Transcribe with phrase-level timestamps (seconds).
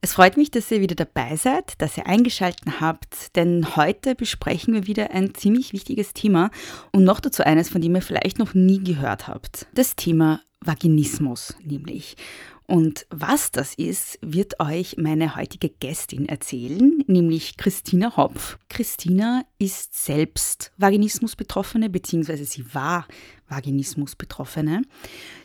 [0.00, 4.74] Es freut mich, dass ihr wieder dabei seid, dass ihr eingeschaltet habt, denn heute besprechen
[4.74, 6.50] wir wieder ein ziemlich wichtiges Thema
[6.92, 9.66] und noch dazu eines, von dem ihr vielleicht noch nie gehört habt.
[9.74, 12.16] Das Thema Vaginismus nämlich.
[12.66, 18.58] Und was das ist, wird euch meine heutige Gästin erzählen, nämlich Christina Hopf.
[18.68, 23.06] Christina ist selbst Vaginismus-Betroffene, beziehungsweise sie war
[23.48, 24.82] Vaginismus-Betroffene.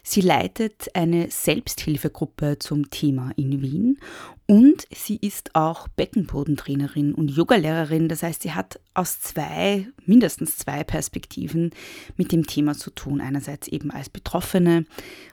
[0.03, 3.99] Sie leitet eine Selbsthilfegruppe zum Thema in Wien
[4.47, 8.09] und sie ist auch Beckenbodentrainerin und Yogalehrerin.
[8.09, 11.71] Das heißt, sie hat aus zwei, mindestens zwei Perspektiven
[12.17, 13.21] mit dem Thema zu tun.
[13.21, 14.85] Einerseits eben als Betroffene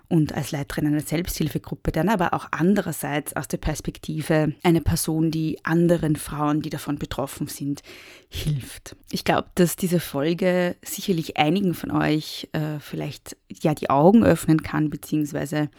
[0.06, 5.58] und als Leiterin einer Selbsthilfegruppe, dann aber auch andererseits aus der Perspektive einer Person, die
[5.64, 7.82] anderen Frauen, die davon betroffen sind,
[8.28, 8.96] hilft.
[9.10, 14.62] Ich glaube, dass diese Folge sicherlich einigen von euch äh, vielleicht ja die Augen öffnen
[14.62, 15.70] kann, beziehungsweise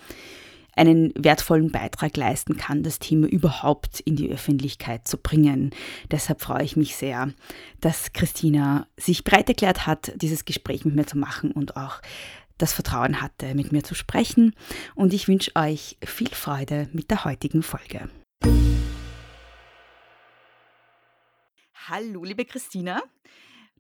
[0.75, 5.72] einen wertvollen Beitrag leisten kann, das Thema überhaupt in die Öffentlichkeit zu bringen.
[6.09, 7.33] Deshalb freue ich mich sehr,
[7.81, 12.02] dass Christina sich bereit erklärt hat, dieses Gespräch mit mir zu machen und auch
[12.58, 14.53] das Vertrauen hatte, mit mir zu sprechen.
[14.95, 18.09] Und ich wünsche euch viel Freude mit der heutigen Folge.
[21.89, 23.01] Hallo, liebe Christina.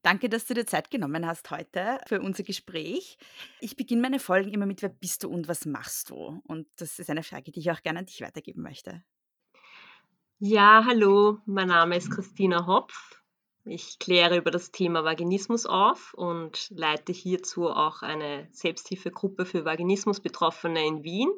[0.01, 3.19] Danke, dass du dir Zeit genommen hast heute für unser Gespräch.
[3.61, 6.41] Ich beginne meine Folgen immer mit Wer bist du und was machst du?
[6.47, 9.03] Und das ist eine Frage, die ich auch gerne an dich weitergeben möchte.
[10.39, 13.21] Ja, hallo, mein Name ist Christina Hopf.
[13.63, 20.83] Ich kläre über das Thema Vaginismus auf und leite hierzu auch eine Selbsthilfegruppe für Vaginismus-Betroffene
[20.83, 21.29] in Wien.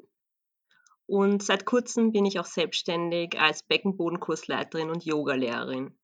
[1.06, 5.98] Und seit kurzem bin ich auch selbstständig als Beckenbodenkursleiterin und Yogalehrerin.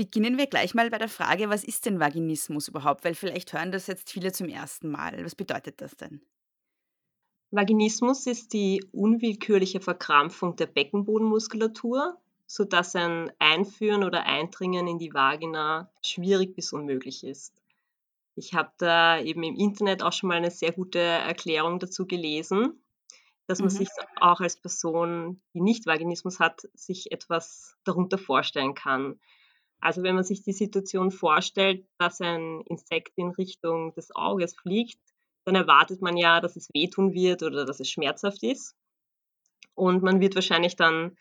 [0.00, 3.04] Beginnen wir gleich mal bei der Frage, was ist denn Vaginismus überhaupt?
[3.04, 5.22] Weil vielleicht hören das jetzt viele zum ersten Mal.
[5.22, 6.22] Was bedeutet das denn?
[7.50, 12.16] Vaginismus ist die unwillkürliche Verkrampfung der Beckenbodenmuskulatur,
[12.46, 17.60] sodass ein Einführen oder Eindringen in die Vagina schwierig bis unmöglich ist.
[18.36, 22.82] Ich habe da eben im Internet auch schon mal eine sehr gute Erklärung dazu gelesen,
[23.46, 23.76] dass man mhm.
[23.76, 29.20] sich auch als Person, die nicht Vaginismus hat, sich etwas darunter vorstellen kann.
[29.80, 35.00] Also wenn man sich die Situation vorstellt, dass ein Insekt in Richtung des Auges fliegt,
[35.44, 38.76] dann erwartet man ja, dass es wehtun wird oder dass es schmerzhaft ist.
[39.74, 41.16] Und man wird wahrscheinlich dann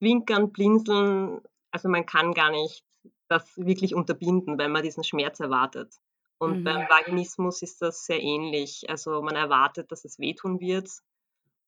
[0.00, 1.40] winkern, blinzeln.
[1.70, 2.84] Also man kann gar nicht
[3.28, 5.94] das wirklich unterbinden, weil man diesen Schmerz erwartet.
[6.38, 6.64] Und mhm.
[6.64, 8.90] beim Vaginismus ist das sehr ähnlich.
[8.90, 10.90] Also man erwartet, dass es wehtun wird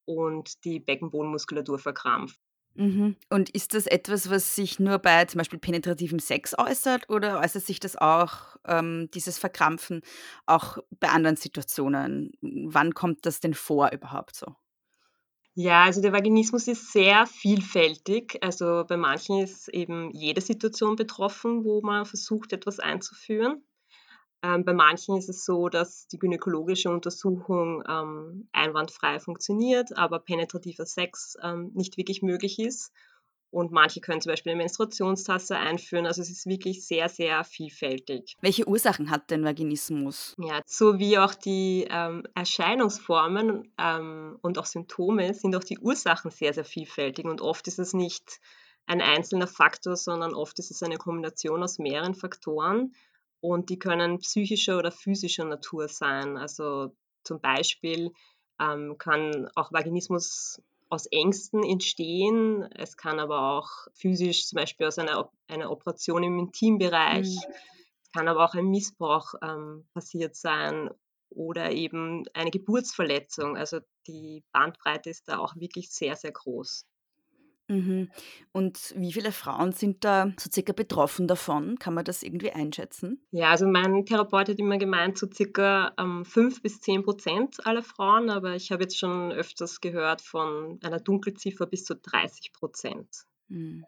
[0.05, 2.41] und die Beckenbodenmuskulatur verkrampft.
[2.77, 3.17] Mhm.
[3.31, 7.65] Und ist das etwas, was sich nur bei zum Beispiel penetrativem Sex äußert oder äußert
[7.65, 10.03] sich das auch, ähm, dieses Verkrampfen,
[10.47, 12.33] auch bei anderen Situationen?
[12.43, 14.57] Wann kommt das denn vor überhaupt so?
[15.57, 18.39] Ja, also der Vaginismus ist sehr vielfältig.
[18.43, 23.63] Also bei manchen ist eben jede Situation betroffen, wo man versucht, etwas einzuführen.
[24.45, 30.85] Ähm, bei manchen ist es so, dass die gynäkologische Untersuchung ähm, einwandfrei funktioniert, aber penetrativer
[30.85, 32.93] Sex ähm, nicht wirklich möglich ist.
[33.51, 36.07] Und manche können zum Beispiel eine Menstruationstasse einführen.
[36.07, 38.37] Also es ist wirklich sehr, sehr vielfältig.
[38.41, 40.35] Welche Ursachen hat denn Vaginismus?
[40.39, 46.33] Ja, so wie auch die ähm, Erscheinungsformen ähm, und auch Symptome sind auch die Ursachen
[46.33, 47.25] sehr, sehr vielfältig.
[47.25, 48.41] Und oft ist es nicht
[48.87, 52.93] ein einzelner Faktor, sondern oft ist es eine Kombination aus mehreren Faktoren
[53.45, 56.39] und die können psychischer oder physischer Natur sein.
[56.39, 58.11] Also zum Beispiel
[58.59, 62.63] ähm, kann auch Vaginismus aus Ängsten entstehen.
[62.75, 67.55] Es kann aber auch physisch, zum Beispiel aus einer, einer Operation im Intimbereich, mhm.
[68.03, 70.89] es kann aber auch ein Missbrauch ähm, passiert sein
[71.29, 73.59] oder eben eine Geburtsverletzung.
[73.59, 76.87] Also die Bandbreite ist da auch wirklich sehr, sehr groß.
[77.69, 78.11] Mhm.
[78.53, 81.79] Und wie viele Frauen sind da so circa betroffen davon?
[81.79, 83.27] Kann man das irgendwie einschätzen?
[83.31, 87.83] Ja, also mein Therapeut hat immer gemeint, so circa ähm, 5 bis 10 Prozent aller
[87.83, 93.25] Frauen, aber ich habe jetzt schon öfters gehört von einer Dunkelziffer bis zu 30 Prozent.
[93.49, 93.87] Mhm.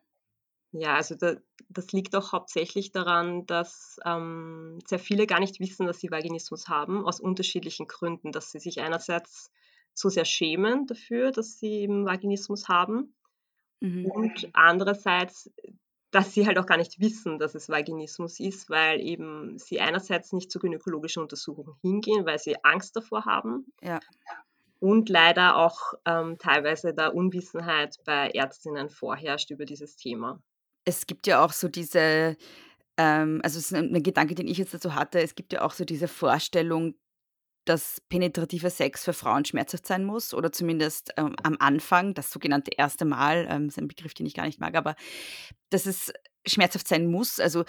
[0.72, 1.36] Ja, also da,
[1.68, 6.68] das liegt auch hauptsächlich daran, dass ähm, sehr viele gar nicht wissen, dass sie Vaginismus
[6.68, 9.52] haben, aus unterschiedlichen Gründen, dass sie sich einerseits
[9.94, 13.14] so sehr schämen dafür, dass sie eben Vaginismus haben
[13.82, 14.12] Mhm.
[14.12, 15.50] und andererseits,
[16.12, 20.32] dass sie halt auch gar nicht wissen, dass es Vaginismus ist, weil eben sie einerseits
[20.32, 24.06] nicht zur gynäkologischen Untersuchung hingehen, weil sie Angst davor haben Ja.
[24.80, 30.42] und leider auch ähm, teilweise da Unwissenheit bei Ärztinnen vorherrscht über dieses Thema.
[30.84, 32.36] Es gibt ja auch so diese,
[32.98, 35.62] ähm, also es ist ein 'n Gedanke, den ich jetzt dazu hatte, es gibt ja
[35.62, 36.94] auch so diese Vorstellung,
[37.66, 42.70] dass penetrativer Sex für Frauen schmerzhaft sein muss oder zumindest, ähm, am Anfang, das sogenannte
[42.76, 44.96] erste Mal, ähm, ist ein Begriff, den ich gar nicht mag, aber
[45.70, 46.12] dass es
[46.46, 47.40] schmerzhaft sein muss.
[47.40, 47.64] Also,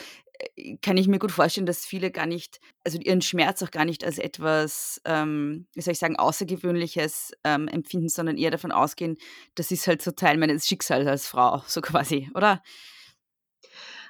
[0.56, 3.86] äh, kann ich mir gut vorstellen, dass viele gar nicht also ihren Schmerz auch gar
[3.86, 9.18] nicht als etwas, ähm, wie soll ich sagen, Außergewöhnliches, ähm, empfinden, sondern eher davon ausgehen,
[9.56, 12.62] das ist halt so Teil meines Schicksals als Frau, so quasi, oder?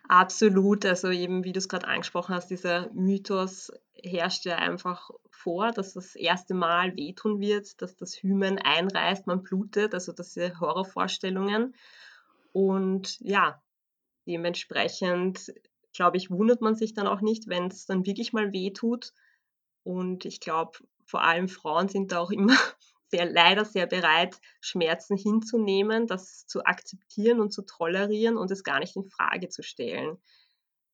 [0.10, 5.72] Absolut, also eben wie du es gerade angesprochen hast, dieser Mythos herrscht ja einfach vor,
[5.72, 11.76] dass das erste Mal wehtun wird, dass das Hymen einreißt, man blutet, also diese Horrorvorstellungen.
[12.54, 13.62] Und ja,
[14.26, 15.54] dementsprechend,
[15.94, 19.14] glaube ich, wundert man sich dann auch nicht, wenn es dann wirklich mal wehtut.
[19.84, 22.58] Und ich glaube, vor allem Frauen sind da auch immer
[23.10, 28.80] sehr leider sehr bereit, Schmerzen hinzunehmen, das zu akzeptieren und zu tolerieren und es gar
[28.80, 30.18] nicht in Frage zu stellen.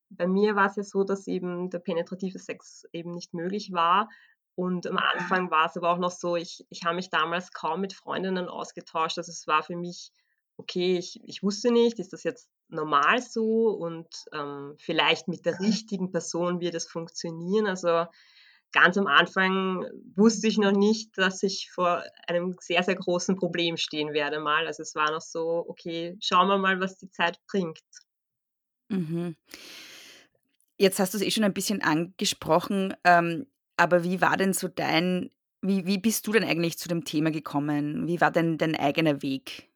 [0.10, 4.10] Bei mir war es ja so, dass eben der penetrative Sex eben nicht möglich war.
[4.56, 7.82] Und am Anfang war es aber auch noch so, ich, ich habe mich damals kaum
[7.82, 9.18] mit Freundinnen ausgetauscht.
[9.18, 10.12] Also es war für mich,
[10.58, 15.60] okay, ich, ich wusste nicht, ist das jetzt normal so und ähm, vielleicht mit der
[15.60, 17.66] richtigen Person wird es funktionieren.
[17.66, 18.06] Also
[18.74, 19.86] ganz am Anfang
[20.16, 24.68] wusste ich noch nicht, dass ich vor einem sehr, sehr großen Problem stehen werde mal.
[24.68, 27.80] Also es war noch so, okay, schauen wir mal, was die Zeit bringt.
[28.90, 29.36] Mhm.
[30.78, 33.48] Jetzt hast du es eh schon ein bisschen angesprochen, ähm,
[33.78, 35.32] aber wie war denn so dein
[35.62, 38.08] wie wie bist du denn eigentlich zu dem Thema gekommen?
[38.08, 39.70] Wie war denn dein eigener Weg?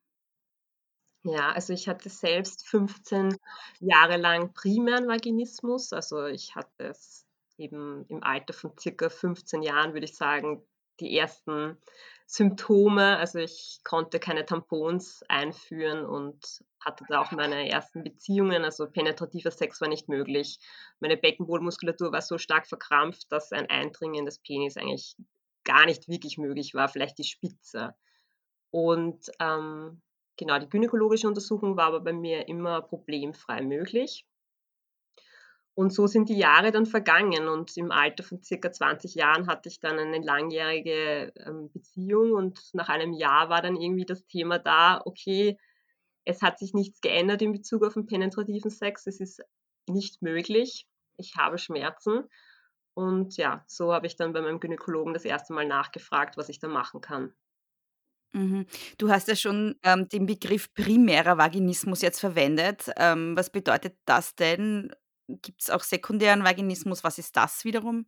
[1.23, 3.37] Ja, also ich hatte selbst 15
[3.79, 5.93] Jahre lang primären Vaginismus.
[5.93, 7.26] Also ich hatte es
[7.57, 10.63] eben im Alter von circa 15 Jahren, würde ich sagen,
[10.99, 11.77] die ersten
[12.25, 13.17] Symptome.
[13.17, 18.63] Also ich konnte keine Tampons einführen und hatte da auch meine ersten Beziehungen.
[18.63, 20.59] Also penetrativer Sex war nicht möglich.
[20.99, 25.15] Meine Beckenbodenmuskulatur war so stark verkrampft, dass ein Eindringen des Penis eigentlich
[25.63, 27.93] gar nicht wirklich möglich war, vielleicht die Spitze.
[28.71, 30.01] Und ähm,
[30.37, 34.25] genau, die gynäkologische Untersuchung war aber bei mir immer problemfrei möglich.
[35.77, 39.69] Und so sind die Jahre dann vergangen und im Alter von circa 20 Jahren hatte
[39.69, 44.57] ich dann eine langjährige ähm, Beziehung und nach einem Jahr war dann irgendwie das Thema
[44.57, 45.55] da, okay,
[46.25, 49.43] es hat sich nichts geändert in Bezug auf den penetrativen Sex, es ist
[49.87, 52.23] nicht möglich, ich habe Schmerzen
[52.95, 56.57] und ja, so habe ich dann bei meinem Gynäkologen das erste Mal nachgefragt, was ich
[56.57, 57.35] da machen kann.
[58.33, 58.65] Mhm.
[58.97, 62.89] Du hast ja schon, ähm, den Begriff primärer Vaginismus jetzt verwendet.
[62.97, 64.91] Ähm, was bedeutet das denn?
[65.27, 67.03] Gibt's auch sekundären Vaginismus?
[67.03, 68.05] Was ist das wiederum?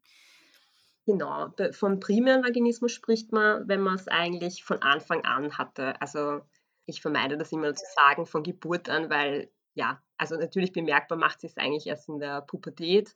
[1.06, 6.00] Genau, vom primären Vaginismus spricht man, wenn man es eigentlich von Anfang an hatte.
[6.02, 6.42] Also,
[6.86, 11.42] ich vermeide das immer zu sagen von Geburt an, weil ja, also natürlich bemerkbar macht
[11.42, 13.16] sich's eigentlich erst in der Pubertät,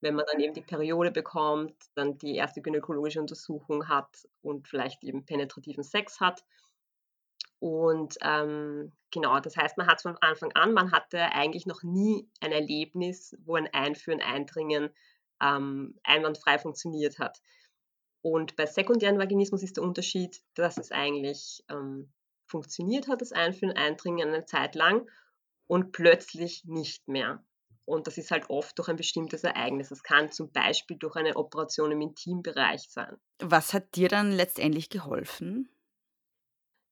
[0.00, 5.02] wenn man dann eben die Periode bekommt, dann die erste gynäkologische Untersuchung hat und vielleicht
[5.02, 6.44] eben penetrativen Sex hat.
[7.58, 12.28] Und, ähm, genau, das heißt, man hat's von Anfang an man hatte eigentlich noch nie
[12.40, 14.90] ein Erlebnis, wo ein Einführen, Eindringen,
[15.40, 17.40] ähm, einwandfrei funktioniert hat.
[18.22, 22.12] Und bei sekundären Vaginismus ist der Unterschied, dass es eigentlich, ähm,
[22.46, 25.08] funktioniert hat, das Einführen, Eindringen eine Zeit lang
[25.66, 27.44] und plötzlich nicht mehr.
[27.84, 29.90] Und das ist halt oft durch ein bestimmtes Ereignis.
[29.90, 33.16] Das kann zum Beispiel durch eine Operation im Intimbereich sein.
[33.38, 35.68] Was hat dir dann letztendlich geholfen?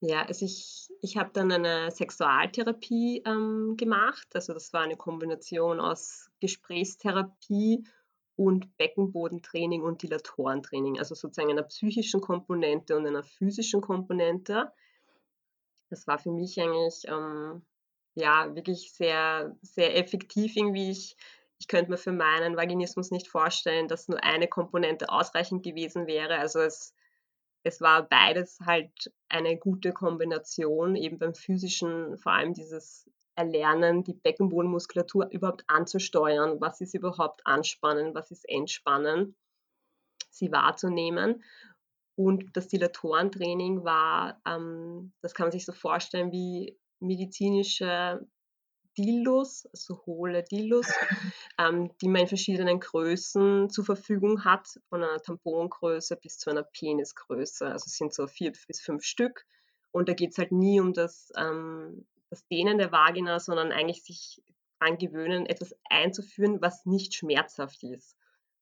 [0.02, 4.26] Ja, also ich ich habe dann eine Sexualtherapie, ähm, gemacht.
[4.34, 7.86] Also, das war eine Kombination aus Gesprächstherapie
[8.36, 14.72] und Beckenbodentraining und Dilatorentraining, also sozusagen einer psychischen Komponente und einer physischen Komponente.
[15.90, 17.62] Das war für mich eigentlich, ähm,
[18.14, 20.90] ja, wirklich sehr sehr effektiv irgendwie.
[20.90, 21.16] Ich
[21.60, 26.38] ich könnte mir für meinen Vaginismus nicht vorstellen, dass nur eine Komponente ausreichend gewesen wäre.
[26.38, 26.94] Also, es
[27.64, 34.12] es war beides halt eine gute Kombination, eben beim physischen, vor allem dieses Erlernen, die
[34.12, 36.60] Beckenbodenmuskulatur überhaupt anzusteuern.
[36.60, 39.34] Was ist überhaupt anspannen, was ist entspannen,
[40.30, 41.42] sie wahrzunehmen.
[42.16, 48.24] Und das Dilatorentraining war, ähm, das kann man sich so vorstellen wie medizinische
[48.96, 50.86] Dildos, also hohle Dildos,
[51.58, 56.62] ähm, die man in verschiedenen Größen zur Verfügung hat, von einer Tampongröße bis zu einer
[56.62, 57.66] Penisgröße.
[57.66, 59.46] Also es sind so vier bis fünf Stück.
[59.90, 64.02] Und da geht es halt nie um das, ähm, das Dehnen der Vagina, sondern eigentlich
[64.02, 64.42] sich
[64.80, 68.16] daran gewöhnen, etwas einzuführen, was nicht schmerzhaft ist.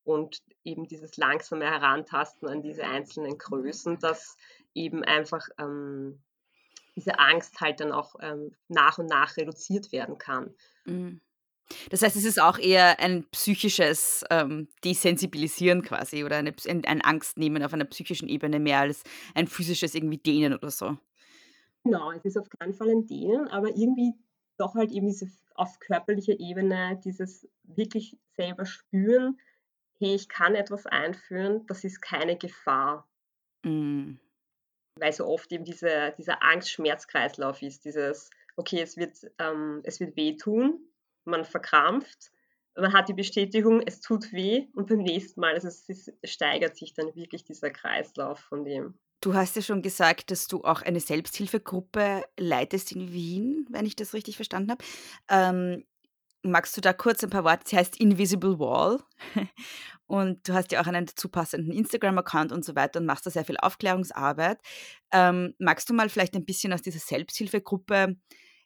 [0.04, 4.36] Und eben dieses langsame Herantasten an diese einzelnen Größen, dass
[4.74, 6.20] eben einfach ähm,
[6.96, 10.54] diese Angst halt dann auch ähm, nach und nach reduziert werden kann.
[10.84, 11.20] Mhm.
[11.90, 17.00] Das heißt, es ist auch eher ein psychisches ähm, Desensibilisieren quasi oder eine, ein, ein
[17.00, 20.98] Angstnehmen auf einer psychischen Ebene mehr als ein physisches irgendwie Dehnen oder so.
[21.84, 24.12] Genau, es ist auf keinen Fall ein Dehnen, aber irgendwie
[24.56, 29.38] doch halt eben diese auf körperlicher Ebene dieses wirklich selber spüren,
[29.98, 33.08] hey, ich kann etwas einführen, das ist keine Gefahr.
[33.64, 34.14] Mm.
[34.98, 40.16] Weil so oft eben diese, dieser Angst-Schmerz-Kreislauf ist, dieses, okay, es wird, ähm, es wird
[40.16, 40.80] wehtun,
[41.24, 42.30] man verkrampft,
[42.76, 46.76] man hat die Bestätigung, es tut weh und beim nächsten Mal, also es, es steigert
[46.76, 48.94] sich dann wirklich dieser Kreislauf von dem.
[49.20, 53.94] Du hast ja schon gesagt, dass du auch eine Selbsthilfegruppe leitest in Wien, wenn ich
[53.94, 54.84] das richtig verstanden habe.
[55.28, 55.84] Ähm,
[56.42, 57.68] magst du da kurz ein paar Worte?
[57.68, 58.98] Sie heißt Invisible Wall.
[60.12, 63.30] Und du hast ja auch einen dazu passenden Instagram-Account und so weiter und machst da
[63.30, 64.58] sehr viel Aufklärungsarbeit.
[65.10, 68.16] Ähm, magst du mal vielleicht ein bisschen aus dieser Selbsthilfegruppe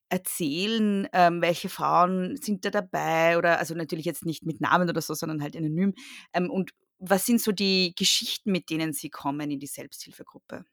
[0.09, 3.39] erzählen, ähm, welche Frauen sind da dabei?
[3.39, 5.95] Oder also natürlich jetzt nicht mit Namen oder so, sondern halt anonym.
[6.33, 10.65] Ähm, und was sind so die Geschichten, mit denen sie kommen in die Selbsthilfegruppe?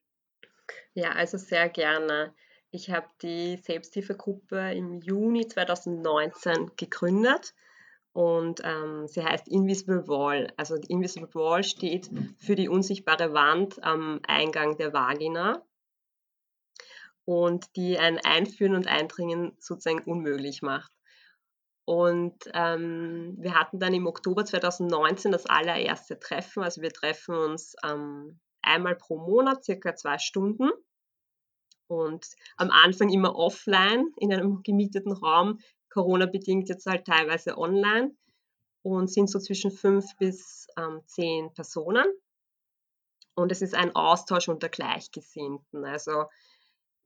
[0.96, 2.34] Ja, also sehr gerne.
[2.72, 7.54] Ich habe die Selbsthilfegruppe im Juni 2019 gegründet
[8.14, 10.54] und ähm, sie heißt Invisible Wall.
[10.56, 15.64] Also die Invisible Wall steht für die unsichtbare Wand am Eingang der Vagina
[17.26, 20.92] und die ein Einführen und Eindringen sozusagen unmöglich macht.
[21.86, 26.64] Und ähm, wir hatten dann im Oktober 2019 das allererste Treffen.
[26.64, 30.70] Also wir treffen uns ähm, einmal pro Monat, circa zwei Stunden
[31.88, 32.26] und
[32.58, 35.60] am Anfang immer offline in einem gemieteten Raum,
[35.94, 38.16] Corona-bedingt jetzt halt teilweise online
[38.82, 42.06] und sind so zwischen fünf bis ähm, zehn Personen.
[43.36, 45.86] Und es ist ein Austausch unter Gleichgesinnten.
[45.86, 46.26] Also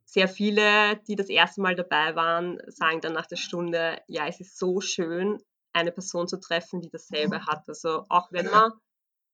[0.06, 4.40] sehr viele, die das erste Mal dabei waren, sagen dann nach der Stunde, ja, es
[4.40, 5.38] ist so schön,
[5.74, 7.68] eine Person zu treffen, die dasselbe hat.
[7.68, 8.72] Also auch wenn man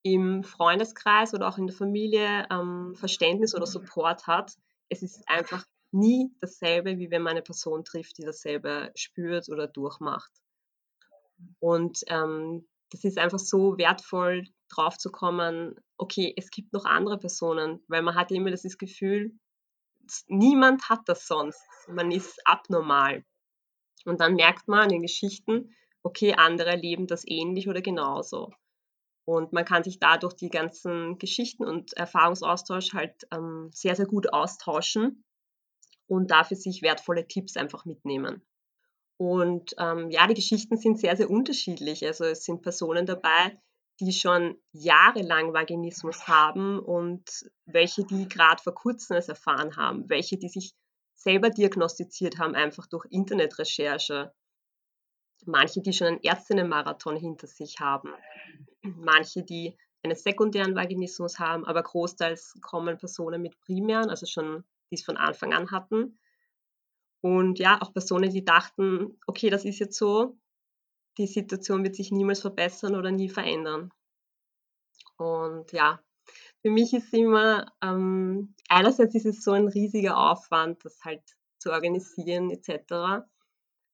[0.04, 4.56] im Freundeskreis oder auch in der Familie ähm, Verständnis oder Support hat,
[4.90, 9.68] es ist einfach nie dasselbe, wie wenn man eine Person trifft, die dasselbe spürt oder
[9.68, 10.32] durchmacht.
[11.60, 17.18] Und ähm, das ist einfach so wertvoll, drauf zu kommen, okay, es gibt noch andere
[17.18, 19.34] Personen, weil man hat immer das Gefühl,
[20.28, 21.62] niemand hat das sonst.
[21.88, 23.24] Man ist abnormal.
[24.06, 28.52] Und dann merkt man in den Geschichten, okay, andere erleben das ähnlich oder genauso.
[29.26, 34.34] Und man kann sich dadurch die ganzen Geschichten und Erfahrungsaustausch halt ähm, sehr, sehr gut
[34.34, 35.24] austauschen
[36.08, 38.46] und dafür sich wertvolle Tipps einfach mitnehmen.
[39.18, 42.06] Und ähm, ja, die Geschichten sind sehr, sehr unterschiedlich.
[42.06, 43.58] Also es sind Personen dabei,
[44.00, 47.24] die schon jahrelang Vaginismus haben und
[47.66, 50.74] welche, die gerade vor kurzem es erfahren haben, welche, die sich
[51.14, 54.34] selber diagnostiziert haben, einfach durch Internetrecherche,
[55.46, 58.10] manche, die schon einen Ärztinnenmarathon hinter sich haben,
[58.82, 65.00] manche, die einen sekundären Vaginismus haben, aber großteils kommen Personen mit primären, also schon, die
[65.00, 66.20] es von Anfang an hatten.
[67.22, 70.38] Und ja, auch Personen, die dachten, okay, das ist jetzt so,
[71.18, 73.92] die Situation wird sich niemals verbessern oder nie verändern.
[75.18, 76.00] Und ja,
[76.62, 81.24] für mich ist immer, ähm, einerseits ist es so ein riesiger Aufwand, das halt
[81.58, 83.26] zu organisieren etc.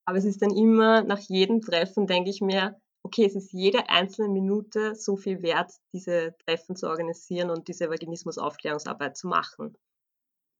[0.04, 3.88] Aber es ist dann immer, nach jedem Treffen denke ich mir, okay, es ist jede
[3.88, 9.76] einzelne Minute so viel wert, diese Treffen zu organisieren und diese Vaginismus-Aufklärungsarbeit zu machen.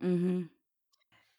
[0.01, 0.51] Mhm.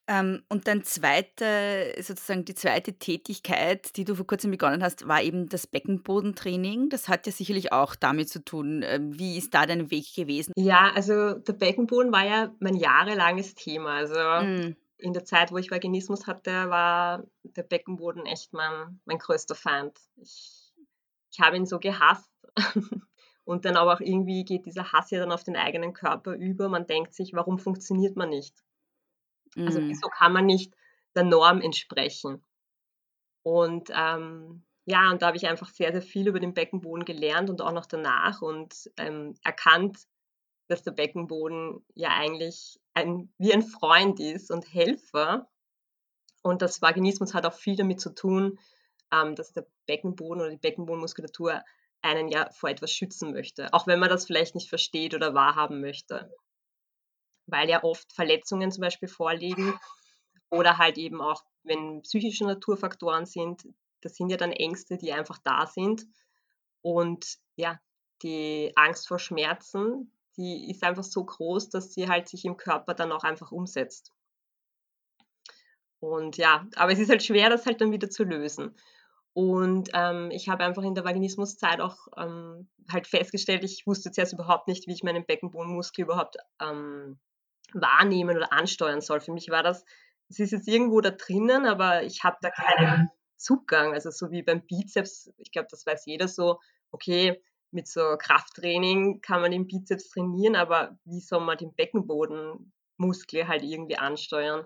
[0.07, 5.21] Ähm, und dann zweite, sozusagen die zweite Tätigkeit, die du vor kurzem begonnen hast, war
[5.21, 6.89] eben das Beckenbodentraining.
[6.89, 8.83] Das hat ja sicherlich auch damit zu tun.
[8.83, 10.53] Ähm, wie ist da dein Weg gewesen?
[10.57, 13.95] Ja, also der Beckenboden war ja mein jahrelanges Thema.
[13.95, 14.75] Also Mhm.
[14.97, 19.97] in der Zeit, wo ich Vaginismus hatte, war der Beckenboden echt mein, mein größter Feind.
[20.17, 20.73] Ich,
[21.31, 22.29] ich habe ihn so gehasst.
[23.51, 26.69] Und dann aber auch irgendwie geht dieser Hass ja dann auf den eigenen Körper über.
[26.69, 28.63] Man denkt sich, warum funktioniert man nicht?
[29.65, 29.87] Also Mhm.
[29.87, 30.75] wieso kann man nicht
[31.15, 32.45] der Norm entsprechen?
[33.43, 37.49] Und ähm, ja, und da habe ich einfach sehr, sehr viel über den Beckenboden gelernt
[37.49, 40.07] und auch noch danach und ähm, erkannt,
[40.67, 45.49] dass der Beckenboden ja eigentlich ein, wie ein Freund ist und Helfer.
[46.43, 48.59] Und das Vaginismus hat auch viel damit zu tun,
[49.11, 51.63] ähm, dass der Beckenboden oder die Beckenbodenmuskulatur
[52.01, 55.81] einen ja vor etwas schützen möchte, auch wenn man das vielleicht nicht versteht oder wahrhaben
[55.81, 56.33] möchte.
[57.47, 59.79] Weil ja oft Verletzungen zum Beispiel vorliegen
[60.49, 63.67] oder halt eben auch, wenn psychische Naturfaktoren sind,
[64.01, 66.05] das sind ja dann Ängste, die einfach da sind.
[66.81, 67.79] Und ja,
[68.23, 72.93] die Angst vor Schmerzen, die ist einfach so groß, dass sie halt sich im Körper
[72.93, 74.11] dann auch einfach umsetzt.
[75.99, 78.75] Und ja, aber es ist halt schwer, das halt dann wieder zu lösen.
[79.33, 84.33] Und ähm, ich habe einfach in der Vaginismuszeit auch ähm, halt festgestellt, ich wusste zuerst
[84.33, 87.17] überhaupt nicht, wie ich meinen Beckenbodenmuskel überhaupt ähm,
[87.73, 89.21] wahrnehmen oder ansteuern soll.
[89.21, 89.85] Für mich war das,
[90.29, 93.93] es ist jetzt irgendwo da drinnen, aber ich habe da keinen Zugang.
[93.93, 96.59] Also so wie beim Bizeps, ich glaube, das weiß jeder so,
[96.91, 103.47] okay, mit so Krafttraining kann man den Bizeps trainieren, aber wie soll man den Beckenbodenmuskel
[103.47, 104.65] halt irgendwie ansteuern?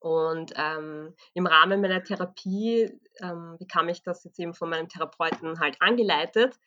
[0.00, 2.90] Und ähm, im Rahmen meiner Therapie
[3.20, 6.58] ähm, bekam ich das jetzt eben von meinem Therapeuten halt angeleitet.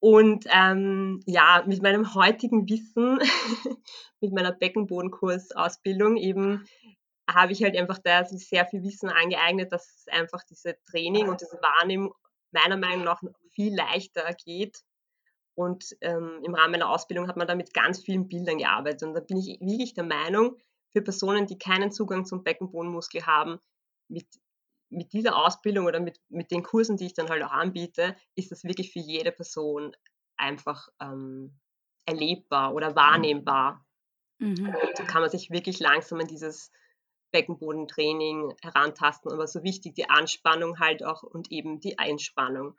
[0.00, 3.20] Und ähm, ja, mit meinem heutigen Wissen,
[4.20, 6.66] mit meiner Beckenbodenkursausbildung eben,
[7.30, 11.58] habe ich halt einfach da sehr viel Wissen angeeignet, dass einfach diese Training und diese
[11.62, 12.12] Wahrnehmung
[12.50, 14.82] meiner Meinung nach viel leichter geht.
[15.54, 19.02] Und ähm, im Rahmen meiner Ausbildung hat man da mit ganz vielen Bildern gearbeitet.
[19.04, 20.56] Und da bin ich wirklich der Meinung,
[20.92, 23.58] für Personen, die keinen Zugang zum Beckenbodenmuskel haben,
[24.08, 24.26] mit,
[24.90, 28.52] mit dieser Ausbildung oder mit, mit den Kursen, die ich dann halt auch anbiete, ist
[28.52, 29.96] das wirklich für jede Person
[30.36, 31.58] einfach ähm,
[32.06, 33.86] erlebbar oder wahrnehmbar.
[34.38, 34.68] Mhm.
[34.68, 36.70] Und da kann man sich wirklich langsam in dieses
[37.32, 39.32] Beckenbodentraining herantasten.
[39.32, 42.78] Aber so wichtig die Anspannung halt auch und eben die Einspannung.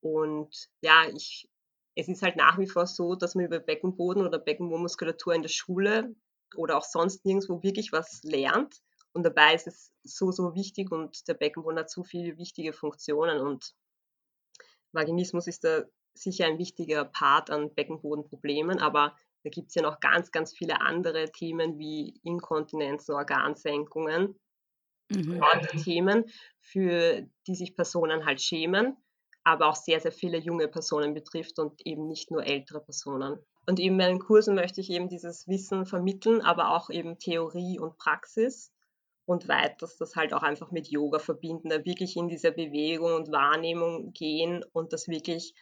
[0.00, 1.48] Und ja, ich,
[1.94, 5.48] es ist halt nach wie vor so, dass man über Beckenboden oder Beckenbodenmuskulatur in der
[5.48, 6.14] Schule
[6.56, 8.82] oder auch sonst nirgendwo wirklich was lernt.
[9.12, 13.40] Und dabei ist es so, so wichtig und der Beckenboden hat so viele wichtige Funktionen
[13.40, 13.74] und
[14.92, 20.00] Vaginismus ist da sicher ein wichtiger Part an Beckenbodenproblemen, aber da gibt es ja noch
[20.00, 24.40] ganz, ganz viele andere Themen wie Inkontinenzen, Organsenkungen,
[25.10, 25.46] Mhm.
[25.76, 26.24] Themen,
[26.60, 28.96] für die sich Personen halt schämen,
[29.44, 33.44] aber auch sehr, sehr viele junge Personen betrifft und eben nicht nur ältere Personen.
[33.66, 37.98] Und in meinen Kursen möchte ich eben dieses Wissen vermitteln, aber auch eben Theorie und
[37.98, 38.72] Praxis
[39.24, 43.32] und weiters das halt auch einfach mit Yoga verbinden, da wirklich in dieser Bewegung und
[43.32, 45.52] Wahrnehmung gehen und das wirklich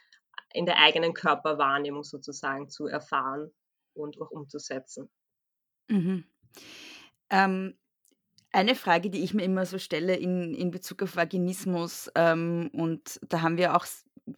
[0.53, 3.51] in der eigenen Körperwahrnehmung sozusagen zu erfahren
[3.93, 5.09] und auch umzusetzen.
[5.89, 6.25] Mhm.
[7.31, 7.75] Ähm,
[8.51, 13.19] eine Frage, die ich mir immer so stelle in, in Bezug auf Vaginismus, ähm, und
[13.27, 13.85] da haben wir auch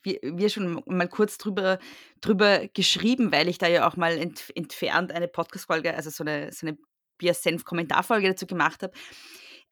[0.03, 1.79] wir, wir schon mal kurz drüber,
[2.21, 6.51] drüber geschrieben, weil ich da ja auch mal ent, entfernt eine Podcast-Folge, also so eine,
[6.51, 6.77] so eine
[7.17, 8.93] Bia-Senf-Kommentarfolge dazu gemacht habe.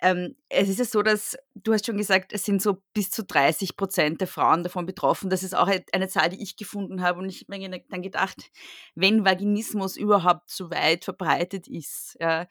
[0.01, 3.23] Ähm, es ist ja so, dass du hast schon gesagt, es sind so bis zu
[3.23, 5.30] 30 Prozent der Frauen davon betroffen.
[5.30, 7.19] Das ist auch eine Zahl, die ich gefunden habe.
[7.19, 8.51] Und ich habe mir dann gedacht,
[8.93, 12.45] wenn Vaginismus überhaupt so weit verbreitet ist, ja,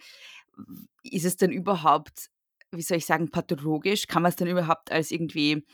[1.03, 2.31] ist es denn überhaupt,
[2.71, 4.07] wie soll ich sagen, pathologisch?
[4.07, 5.67] Kann man es denn überhaupt als irgendwie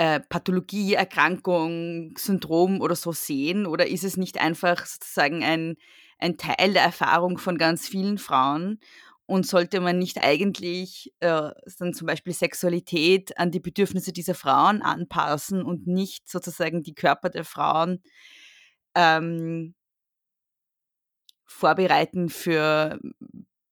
[0.00, 3.66] äh, Pathologie, Erkrankung, Syndrom oder so sehen?
[3.66, 5.76] Oder ist es nicht einfach sozusagen ein,
[6.18, 8.80] ein Teil der Erfahrung von ganz vielen Frauen?
[9.26, 14.80] Und sollte man nicht eigentlich äh, dann zum Beispiel Sexualität an die Bedürfnisse dieser Frauen
[14.80, 18.02] anpassen und nicht sozusagen die Körper der Frauen
[18.94, 19.74] ähm,
[21.44, 22.98] vorbereiten für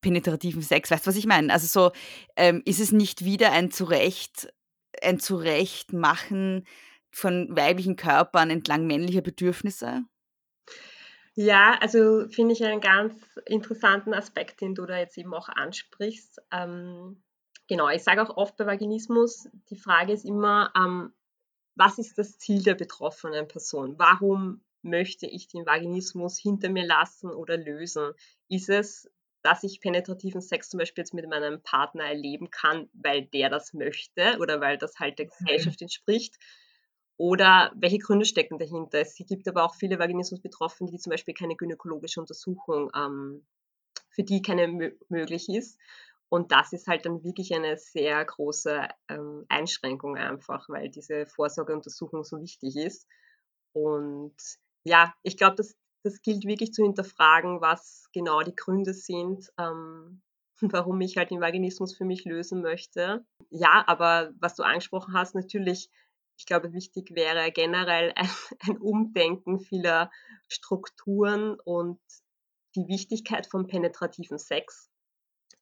[0.02, 0.90] penetrativen Sex.
[0.90, 1.52] Weißt du, was ich meine?
[1.52, 1.92] Also so,
[2.36, 4.52] ähm, ist es nicht wieder ein Zurecht,
[5.02, 6.66] ein Zurechtmachen
[7.10, 10.04] von weiblichen Körpern entlang männlicher Bedürfnisse?
[11.34, 13.14] Ja, also finde ich einen ganz
[13.46, 16.42] interessanten Aspekt, den du da jetzt eben auch ansprichst.
[16.50, 17.22] Ähm,
[17.68, 21.12] genau, ich sage auch oft bei Vaginismus, die Frage ist immer, ähm,
[21.76, 23.94] was ist das Ziel der betroffenen Person?
[23.98, 28.14] Warum möchte ich den Vaginismus hinter mir lassen oder lösen?
[28.48, 29.08] Ist es,
[29.42, 33.72] dass ich penetrativen Sex zum Beispiel jetzt mit meinem Partner erleben kann, weil der das
[33.72, 36.36] möchte oder weil das halt der Gesellschaft entspricht?
[37.16, 39.00] Oder welche Gründe stecken dahinter?
[39.00, 43.44] Es gibt aber auch viele Vaginismus-Betroffene, die zum Beispiel keine gynäkologische Untersuchung, ähm,
[44.10, 45.78] für die keine mö möglich ist.
[46.28, 52.22] Und das ist halt dann wirklich eine sehr große ähm, Einschränkung einfach, weil diese Vorsorgeuntersuchung
[52.22, 53.08] so wichtig ist.
[53.72, 54.36] Und
[54.84, 60.22] ja, ich glaube, das, das gilt wirklich zu hinterfragen, was genau die Gründe sind, ähm,
[60.60, 63.24] warum ich halt den Vaginismus für mich lösen möchte.
[63.50, 65.90] Ja, aber was du angesprochen hast, natürlich,
[66.36, 68.30] ich glaube, wichtig wäre generell ein,
[68.60, 70.10] ein Umdenken vieler
[70.48, 72.00] Strukturen und
[72.74, 74.90] die Wichtigkeit von penetrativen Sex.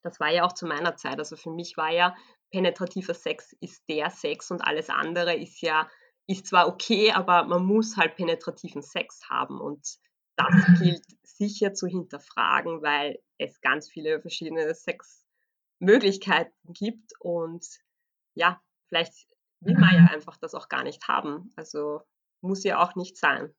[0.03, 1.19] Das war ja auch zu meiner Zeit.
[1.19, 2.15] Also für mich war ja
[2.51, 5.89] penetrativer Sex ist der Sex und alles andere ist ja,
[6.27, 9.59] ist zwar okay, aber man muss halt penetrativen Sex haben.
[9.59, 9.99] Und
[10.37, 17.11] das gilt sicher zu hinterfragen, weil es ganz viele verschiedene Sexmöglichkeiten gibt.
[17.19, 17.65] Und
[18.35, 19.27] ja, vielleicht
[19.59, 21.51] will man ja einfach das auch gar nicht haben.
[21.55, 22.01] Also
[22.41, 23.53] muss ja auch nicht sein.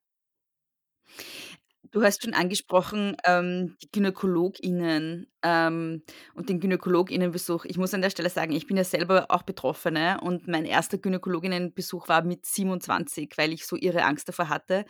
[1.90, 6.02] Du hast schon angesprochen, ähm, die GynäkologInnen ähm,
[6.34, 7.64] und den GynäkologInnenbesuch.
[7.64, 10.98] Ich muss an der Stelle sagen, ich bin ja selber auch Betroffene und mein erster
[10.98, 14.84] GynäkologInnenbesuch war mit 27, weil ich so ihre Angst davor hatte.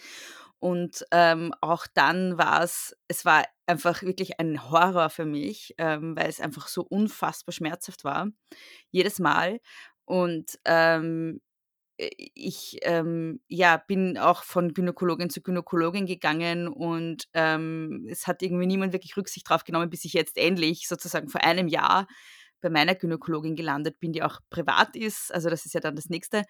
[0.61, 6.17] Und ähm, auch dann war es, es war einfach wirklich ein Horror für mich, ähm,
[6.17, 8.29] weil es einfach so unfassbar schmerzhaft war.
[8.91, 9.61] Jedes Mal.
[10.05, 11.41] Und ähm,
[11.99, 18.43] äh, ich ähm, ja, bin auch von Gynäkologin zu Gynäkologin gegangen und ähm, es hat
[18.43, 22.07] irgendwie niemand wirklich Rücksicht drauf genommen, bis ich jetzt endlich sozusagen vor einem Jahr
[22.61, 25.33] bei meiner Gynäkologin gelandet bin, die auch privat ist.
[25.33, 26.45] Also das ist ja dann das nächste,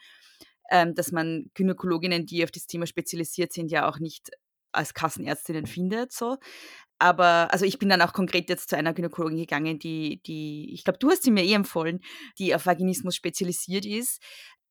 [0.71, 4.31] ähm, dass man Gynäkologinnen, die auf das Thema spezialisiert sind, ja auch nicht
[4.73, 6.13] als Kassenärztinnen findet.
[6.13, 6.37] So.
[6.99, 10.85] Aber also ich bin dann auch konkret jetzt zu einer Gynäkologin gegangen, die, die, ich
[10.85, 12.01] glaube, du hast sie mir eh empfohlen,
[12.39, 14.21] die auf Vaginismus spezialisiert ist.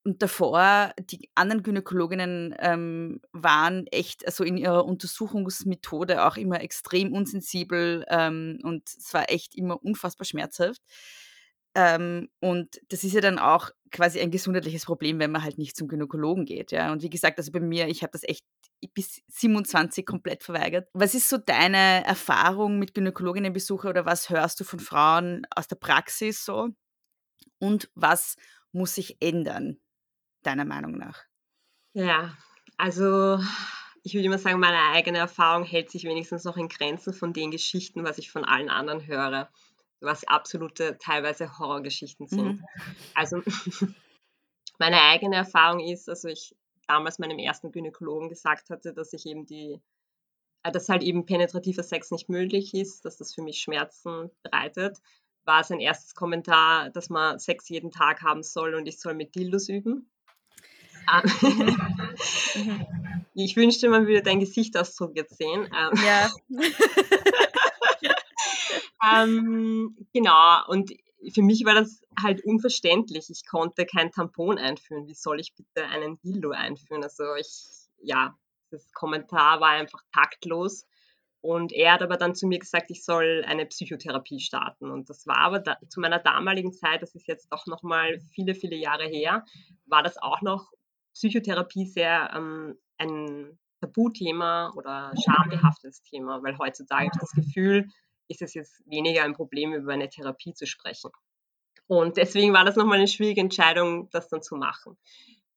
[0.04, 7.12] Und davor, die anderen Gynäkologinnen ähm, waren echt also in ihrer Untersuchungsmethode auch immer extrem
[7.12, 10.82] unsensibel ähm, und es war echt immer unfassbar schmerzhaft.
[11.78, 15.78] Ähm, und das ist ja dann auch quasi ein gesundheitliches Problem, wenn man halt nicht
[15.78, 16.72] zum Gynäkologen geht.
[16.72, 16.92] Ja?
[16.92, 18.44] Und wie gesagt, also bei mir, ich habe das echt
[18.94, 20.90] bis 27 komplett verweigert.
[20.94, 25.78] Was ist so deine Erfahrung mit Gynäkologinnenbesuche oder was hörst du von Frauen aus der
[25.78, 26.70] Praxis so?
[27.60, 28.36] Und was
[28.72, 29.80] muss sich ändern?
[30.48, 31.24] deiner Meinung nach?
[31.94, 32.36] Ja,
[32.78, 33.40] also
[34.04, 37.52] ich würde immer sagen, meine eigene Erfahrung hält sich wenigstens noch in Grenzen von den
[37.52, 39.50] Geschichten, was ich von allen anderen höre,
[40.00, 42.60] was absolute teilweise Horrorgeschichten sind.
[42.60, 42.66] Mhm.
[43.14, 43.42] Also
[44.80, 46.56] meine eigene Erfahrung ist, also ich
[46.88, 49.80] damals meinem ersten Gynäkologen gesagt hatte, dass ich eben die,
[50.64, 54.98] äh, dass halt eben penetrativer Sex nicht möglich ist, dass das für mich Schmerzen bereitet,
[55.46, 59.36] war sein erstes Kommentar, dass man Sex jeden Tag haben soll und ich soll mit
[59.36, 60.10] Dildos üben.
[61.08, 61.24] Ah.
[63.34, 65.70] ich wünschte, man würde deinen Gesichtsausdruck jetzt sehen.
[65.74, 65.94] Ähm.
[66.06, 66.30] Ja.
[69.04, 70.92] ähm, genau, und
[71.34, 73.30] für mich war das halt unverständlich.
[73.30, 75.08] Ich konnte kein Tampon einführen.
[75.08, 77.04] Wie soll ich bitte einen Dildo einführen?
[77.04, 77.50] Also ich,
[78.02, 78.38] ja,
[78.72, 80.86] das Kommentar war einfach taktlos.
[81.42, 84.92] Und er hat aber dann zu mir gesagt, ich soll eine Psychotherapie starten.
[84.92, 88.56] Und das war aber da, zu meiner damaligen Zeit, das ist jetzt doch nochmal viele,
[88.56, 89.46] viele Jahre her,
[89.86, 90.72] war das auch noch
[91.14, 97.88] Psychotherapie sehr ähm, ein Tabuthema oder schambehaftetes Thema, weil heutzutage habe ich das Gefühl,
[98.28, 101.12] ist es jetzt weniger ein Problem, über eine Therapie zu sprechen.
[101.88, 104.98] Und deswegen war das nochmal eine schwierige Entscheidung, das dann zu machen.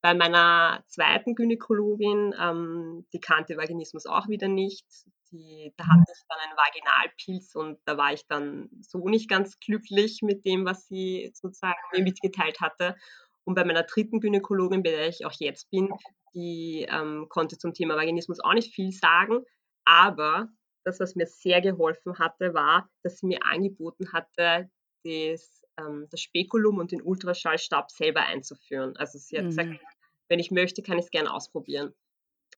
[0.01, 4.87] Bei meiner zweiten Gynäkologin, ähm, die kannte Vaginismus auch wieder nicht.
[5.33, 9.59] Die, da hatte ich dann einen Vaginalpilz und da war ich dann so nicht ganz
[9.61, 12.97] glücklich mit dem, was sie sozusagen mir mitgeteilt hatte.
[13.45, 15.91] Und bei meiner dritten Gynäkologin, bei der ich auch jetzt bin,
[16.35, 19.45] die ähm, konnte zum Thema Vaginismus auch nicht viel sagen.
[19.85, 20.49] Aber
[20.85, 24.71] das, was mir sehr geholfen hatte, war, dass sie mir angeboten hatte,
[25.05, 28.97] das, ähm, das Spekulum und den Ultraschallstab selber einzuführen.
[28.97, 29.49] Also sie hat mhm.
[29.49, 29.71] gesagt,
[30.29, 31.95] wenn ich möchte, kann ich es gerne ausprobieren.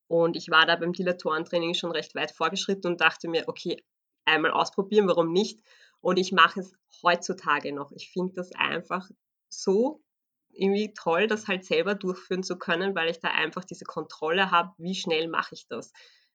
[0.08, 3.82] Und ich war da beim Dilatorentraining schon recht weit vorgeschritten und dachte mir, okay,
[4.24, 5.60] einmal ausprobieren, warum nicht?
[6.00, 7.92] Und ich mache es heutzutage noch.
[7.92, 9.08] Ich finde das einfach
[9.48, 10.02] so
[10.50, 14.72] irgendwie toll, das halt selber durchführen zu können, weil ich da einfach diese Kontrolle habe,
[14.76, 15.92] wie schnell mache ich das.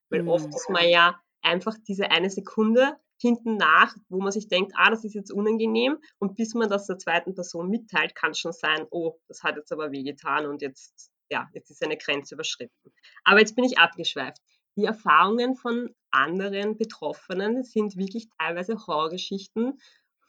[0.10, 0.30] Weil mhm.
[0.30, 4.89] oft ist man ja einfach diese eine Sekunde hinten nach, wo man sich denkt, ah,
[4.89, 8.86] das ist jetzt unangenehm und bis man das der zweiten Person mitteilt, kann schon sein,
[8.91, 12.93] oh, das hat jetzt aber wehgetan und jetzt, ja, jetzt ist eine Grenze überschritten.
[13.23, 14.38] Aber jetzt bin ich abgeschweift.
[14.78, 19.80] Die Erfahrungen von anderen Betroffenen sind wirklich teilweise Horrorgeschichten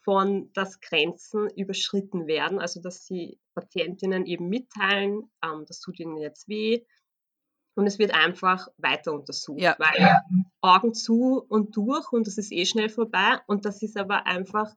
[0.02, 6.16] von, dass Grenzen überschritten werden, also dass die Patientinnen eben mitteilen, ähm, das tut ihnen
[6.16, 6.82] jetzt weh.
[7.78, 9.76] Und es wird einfach weiter untersucht, ja.
[9.78, 10.20] weil
[10.60, 13.38] Augen zu und durch und das ist eh schnell vorbei.
[13.46, 14.74] Und das ist aber einfach,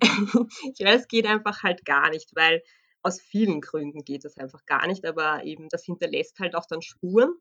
[0.72, 2.62] ich weiß, es geht einfach halt gar nicht, weil
[3.02, 6.80] aus vielen Gründen geht das einfach gar nicht, aber eben das hinterlässt halt auch dann
[6.80, 7.34] Spuren.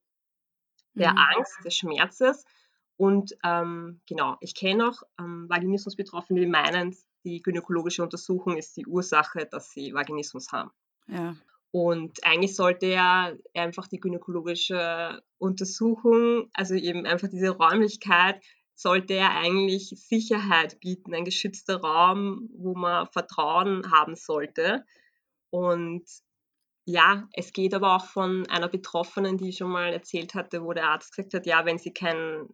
[0.96, 1.18] der Mhm.
[1.36, 2.44] Angst, des Schmerzes.
[2.96, 8.88] Und ähm, genau, ich kenne auch ähm, Vaginismus-Betroffene, die meinen, die gynäkologische Untersuchung ist die
[8.88, 10.72] Ursache, dass sie Vaginismus haben.
[11.06, 11.36] Ja.
[11.72, 18.42] Und eigentlich sollte ja einfach die gynäkologische Untersuchung, also eben einfach diese Räumlichkeit,
[18.74, 24.86] sollte ja eigentlich Sicherheit bieten, ein geschützter Raum, wo man Vertrauen haben sollte.
[25.50, 26.06] Und
[26.86, 30.90] ja, es geht aber auch von einer Betroffenen, die schon mal erzählt hatte, wo der
[30.90, 32.48] Arzt gesagt hat, ja, wenn sie keinen,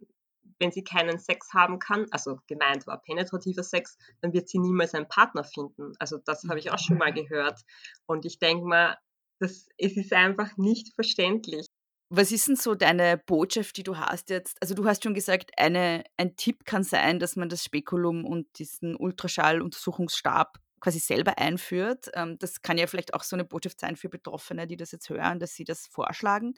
[0.64, 4.94] wenn sie keinen Sex haben kann, also gemeint war penetrativer Sex, dann wird sie niemals
[4.94, 5.92] einen Partner finden.
[5.98, 7.60] Also das habe ich auch schon mal gehört.
[8.06, 8.96] Und ich denke mal,
[9.40, 11.66] das, es ist einfach nicht verständlich.
[12.08, 14.56] Was ist denn so deine Botschaft, die du hast jetzt?
[14.62, 18.46] Also du hast schon gesagt, eine, ein Tipp kann sein, dass man das Spekulum und
[18.58, 22.10] diesen Ultraschalluntersuchungsstab quasi selber einführt.
[22.14, 25.10] Ähm, das kann ja vielleicht auch so eine Botschaft sein für Betroffene, die das jetzt
[25.10, 26.54] hören, dass sie das vorschlagen.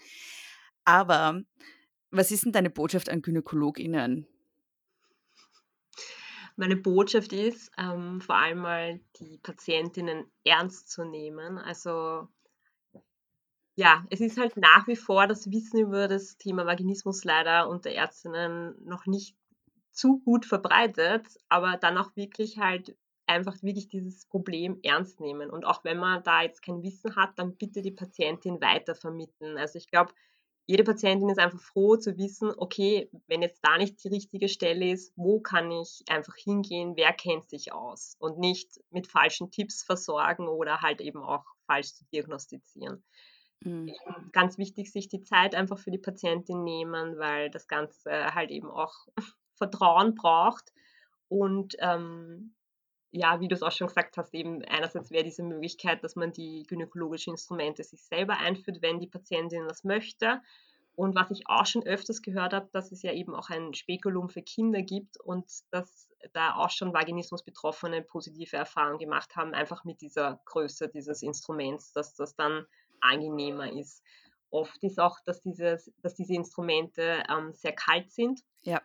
[0.85, 1.43] Aber
[2.11, 4.27] was ist denn deine Botschaft an GynäkologInnen?
[6.57, 11.59] Meine Botschaft ist, ähm, vor allem mal die Patientinnen ernst zu nehmen.
[11.59, 12.29] Also
[13.75, 17.91] ja, es ist halt nach wie vor das Wissen über das Thema Vaginismus leider unter
[17.91, 19.37] Ärztinnen noch nicht
[19.93, 25.51] zu gut verbreitet, aber dann auch wirklich halt einfach wirklich dieses Problem ernst nehmen.
[25.51, 29.59] Und auch wenn man da jetzt kein Wissen hat, dann bitte die Patientin weitervermitteln.
[29.59, 30.13] Also ich glaube,
[30.67, 34.91] jede Patientin ist einfach froh zu wissen, okay, wenn jetzt da nicht die richtige Stelle
[34.91, 39.85] ist, wo kann ich einfach hingehen, wer kennt sich aus und nicht mit falschen Tipps
[39.85, 43.05] versorgen oder halt eben auch falsch zu diagnostizieren.
[43.61, 43.95] Mhm.
[44.33, 48.69] Ganz wichtig, sich die Zeit einfach für die Patientin nehmen, weil das Ganze halt eben
[48.69, 48.93] auch
[49.55, 50.73] Vertrauen braucht
[51.29, 52.56] und ähm,
[53.17, 56.33] ja, wie du es auch schon gesagt hast, eben einerseits wäre diese Möglichkeit, dass man
[56.33, 60.43] die gynäkologischen Instrumente sich selber einführt, wenn die Patientin das möchte.
[60.95, 64.29] Und was ich auch schon öfters gehört habe, dass es ja eben auch ein Spekulum
[64.29, 70.01] für Kinder gibt und dass da auch schon Vaginismus-Betroffene positive Erfahrungen gemacht haben, einfach mit
[70.01, 72.67] dieser Größe dieses Instruments, dass das dann
[73.01, 74.03] angenehmer ist.
[74.51, 78.41] Oft ist auch, dass, dieses, dass diese Instrumente ähm, sehr kalt sind.
[78.63, 78.81] Ja.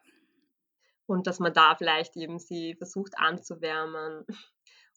[1.12, 4.26] Und dass man da vielleicht eben sie versucht anzuwärmen.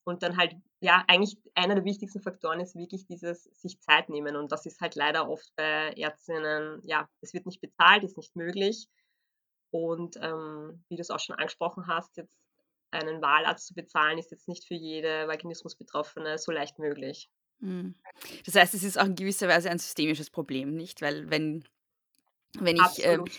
[0.04, 4.36] Und dann halt, ja, eigentlich einer der wichtigsten Faktoren ist wirklich dieses sich Zeit nehmen.
[4.36, 8.36] Und das ist halt leider oft bei Ärztinnen, ja, es wird nicht bezahlt, ist nicht
[8.36, 8.86] möglich.
[9.70, 12.36] Und ähm, wie du es auch schon angesprochen hast, jetzt
[12.92, 17.28] einen Wahlarzt zu bezahlen, ist jetzt nicht für jede Vaginismus-Betroffene so leicht möglich.
[17.58, 17.96] Mhm.
[18.46, 21.02] Das heißt, es ist auch in gewisser Weise ein systemisches Problem, nicht?
[21.02, 21.64] Weil wenn,
[22.60, 23.30] wenn ich, ähm, Absolut.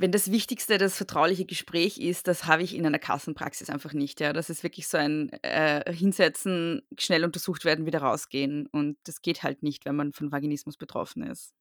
[0.00, 4.18] Wenn das Wichtigste das vertrauliche Gespräch ist, das habe ich in einer Kassenpraxis einfach nicht.
[4.20, 8.66] Ja, das ist wirklich so ein äh, Hinsetzen, schnell untersucht werden, wieder rausgehen.
[8.72, 11.52] Und das geht halt nicht, wenn man von Vaginismus betroffen ist.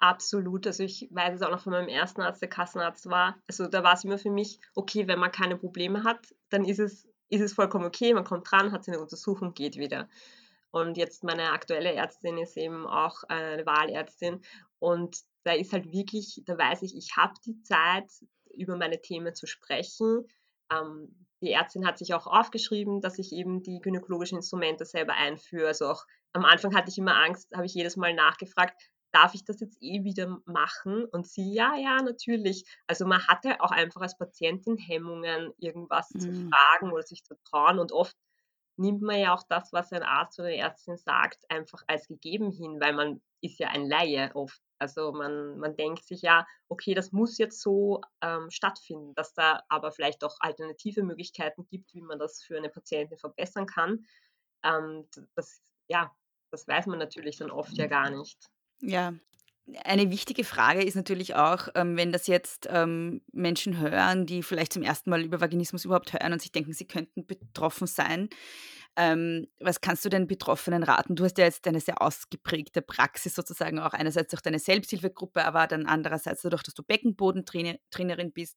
[0.00, 0.66] Absolut.
[0.66, 3.36] Also ich weiß es auch noch von meinem ersten Arzt, der Kassenarzt war.
[3.48, 6.80] Also da war es immer für mich, okay, wenn man keine Probleme hat, dann ist
[6.80, 10.08] es, ist es vollkommen okay, man kommt dran, hat seine Untersuchung, geht wieder.
[10.72, 14.40] Und jetzt meine aktuelle Ärztin ist eben auch eine Wahlärztin.
[14.80, 18.10] Und da ist halt wirklich, da weiß ich, ich habe die Zeit,
[18.56, 20.26] über meine Themen zu sprechen.
[20.70, 25.68] Ähm, die Ärztin hat sich auch aufgeschrieben, dass ich eben die gynäkologischen Instrumente selber einführe.
[25.68, 28.80] Also auch am Anfang hatte ich immer Angst, habe ich jedes Mal nachgefragt,
[29.12, 31.04] darf ich das jetzt eh wieder machen?
[31.04, 32.64] Und sie, ja, ja, natürlich.
[32.86, 36.50] Also man hatte auch einfach als Patientin Hemmungen, irgendwas zu Mhm.
[36.50, 37.78] fragen oder sich zu trauen.
[37.78, 38.16] Und oft
[38.76, 42.50] nimmt man ja auch das, was ein Arzt oder eine Ärztin sagt, einfach als gegeben
[42.50, 44.60] hin, weil man ist ja ein Laie oft.
[44.78, 49.62] Also man, man denkt sich ja, okay, das muss jetzt so ähm, stattfinden, dass da
[49.68, 54.04] aber vielleicht auch alternative Möglichkeiten gibt, wie man das für eine Patientin verbessern kann.
[54.64, 56.14] Ähm, das, ja,
[56.50, 58.50] das weiß man natürlich dann oft ja gar nicht.
[58.80, 59.14] Ja.
[59.84, 64.74] Eine wichtige Frage ist natürlich auch, ähm, wenn das jetzt ähm, Menschen hören, die vielleicht
[64.74, 68.28] zum ersten Mal über Vaginismus überhaupt hören und sich denken, sie könnten betroffen sein.
[68.96, 71.16] Ähm, was kannst du den Betroffenen raten?
[71.16, 75.66] Du hast ja jetzt eine sehr ausgeprägte Praxis sozusagen, auch einerseits durch deine Selbsthilfegruppe, aber
[75.66, 78.56] dann andererseits dadurch, dass du Beckenbodentrainerin bist.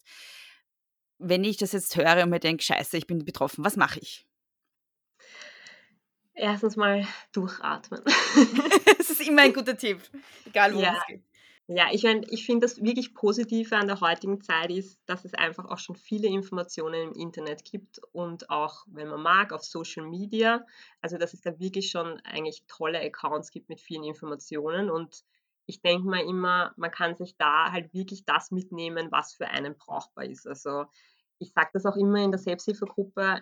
[1.18, 4.28] Wenn ich das jetzt höre und mir denke, scheiße, ich bin betroffen, was mache ich?
[6.34, 8.02] Erstens mal durchatmen.
[8.98, 10.02] Das ist immer ein guter Tipp,
[10.46, 10.98] egal worum Ja.
[11.00, 11.24] es geht.
[11.70, 15.34] Ja, ich mein, ich finde, das wirklich Positive an der heutigen Zeit ist, dass es
[15.34, 20.06] einfach auch schon viele Informationen im Internet gibt und auch, wenn man mag, auf Social
[20.08, 20.66] Media.
[21.02, 24.90] Also, dass es da wirklich schon eigentlich tolle Accounts gibt mit vielen Informationen.
[24.90, 25.26] Und
[25.66, 29.76] ich denke mal immer, man kann sich da halt wirklich das mitnehmen, was für einen
[29.78, 30.48] brauchbar ist.
[30.48, 30.86] Also,
[31.38, 33.42] ich sage das auch immer in der Selbsthilfegruppe,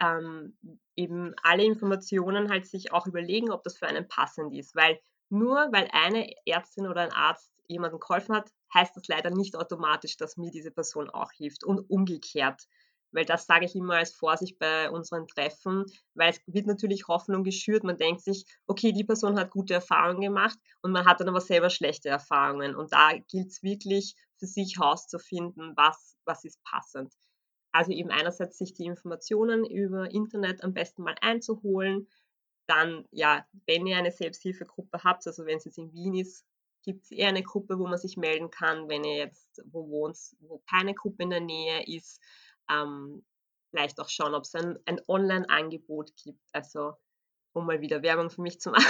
[0.00, 0.56] ähm,
[0.96, 4.74] eben alle Informationen halt sich auch überlegen, ob das für einen passend ist.
[4.74, 4.98] Weil
[5.34, 10.16] nur weil eine Ärztin oder ein Arzt jemandem geholfen hat, heißt das leider nicht automatisch,
[10.16, 12.66] dass mir diese Person auch hilft und umgekehrt.
[13.12, 17.44] Weil das sage ich immer als Vorsicht bei unseren Treffen, weil es wird natürlich Hoffnung
[17.44, 17.84] geschürt.
[17.84, 21.40] Man denkt sich, okay, die Person hat gute Erfahrungen gemacht und man hat dann aber
[21.40, 22.74] selber schlechte Erfahrungen.
[22.74, 27.14] Und da gilt es wirklich für sich herauszufinden, was, was ist passend.
[27.70, 32.08] Also eben einerseits sich die Informationen über Internet am besten mal einzuholen.
[32.66, 36.46] Dann, ja, wenn ihr eine Selbsthilfegruppe habt, also wenn es jetzt in Wien ist,
[36.82, 38.88] gibt es eher eine Gruppe, wo man sich melden kann.
[38.88, 42.20] Wenn ihr jetzt wo wohnt, wo keine Gruppe in der Nähe ist,
[42.70, 43.24] ähm,
[43.70, 46.42] vielleicht auch schauen, ob es ein, ein Online-Angebot gibt.
[46.52, 46.94] Also
[47.54, 48.86] um mal wieder Werbung für mich zu machen,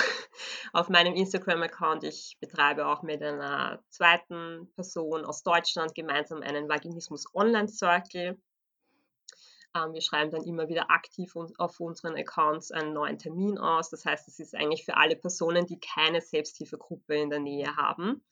[0.73, 2.05] auf meinem Instagram-Account.
[2.05, 8.29] Ich betreibe auch mit einer zweiten Person aus Deutschland gemeinsam einen Vaginismus Online-Circle.
[8.31, 8.43] Ähm,
[9.75, 13.91] wir schreiben dann immer wieder aktiv auf unseren Accounts einen neuen Termin aus.
[13.91, 18.23] Das heißt, es ist eigentlich für alle Personen, die keine Selbsthilfegruppe in der Nähe haben.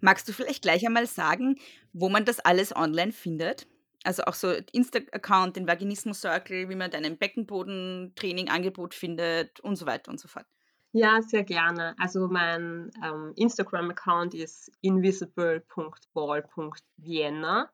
[0.00, 1.60] Magst du vielleicht gleich einmal sagen,
[1.92, 3.68] wo man das alles online findet?
[4.02, 10.10] Also auch so Insta-Account, den Vaginismus Circle, wie man deinen Beckenbodentraining-Angebot findet und so weiter
[10.10, 10.46] und so fort.
[10.92, 11.94] Ja, sehr gerne.
[11.98, 17.70] Also mein ähm, Instagram-Account ist invisible.ball.vienna.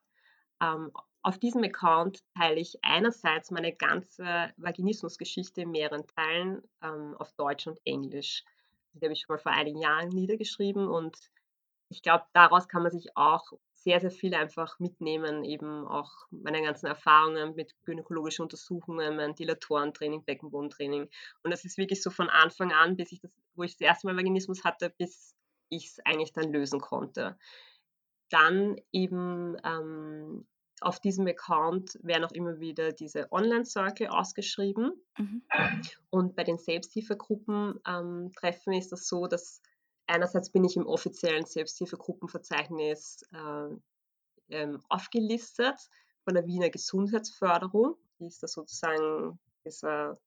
[0.60, 0.92] Ähm,
[1.26, 7.66] auf diesem Account teile ich einerseits meine ganze Vaginismus-Geschichte in mehreren Teilen ähm, auf Deutsch
[7.66, 8.44] und Englisch.
[8.92, 11.16] Die habe ich schon mal vor einigen Jahren niedergeschrieben und
[11.88, 16.62] ich glaube, daraus kann man sich auch sehr, sehr viel einfach mitnehmen, eben auch meine
[16.62, 21.10] ganzen Erfahrungen mit gynäkologischen Untersuchungen, mein Dilatorentraining, Beckenbodentraining.
[21.42, 24.06] Und das ist wirklich so von Anfang an, bis ich das, wo ich das erste
[24.06, 25.34] Mal Vaginismus hatte, bis
[25.70, 27.36] ich es eigentlich dann lösen konnte.
[28.30, 30.46] Dann eben ähm,
[30.80, 34.92] auf diesem Account werden auch immer wieder diese Online-Circle ausgeschrieben.
[35.16, 35.42] Mhm.
[36.10, 39.62] Und bei den Selbsthilfegruppen-Treffen ähm, ist das so, dass
[40.06, 43.74] einerseits bin ich im offiziellen Selbsthilfegruppenverzeichnis äh,
[44.50, 45.76] ähm, aufgelistet
[46.24, 47.96] von der Wiener Gesundheitsförderung.
[48.18, 50.18] Die ist da sozusagen dieser,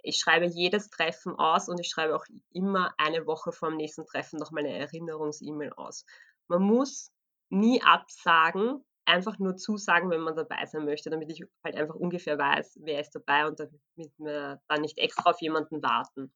[0.00, 4.06] Ich schreibe jedes Treffen aus und ich schreibe auch immer eine Woche vor dem nächsten
[4.06, 6.04] Treffen noch meine Erinnerungs-E-Mail aus.
[6.46, 7.10] Man muss
[7.50, 12.38] nie absagen, einfach nur zusagen, wenn man dabei sein möchte, damit ich halt einfach ungefähr
[12.38, 16.32] weiß, wer ist dabei und damit wir dann nicht extra auf jemanden warten.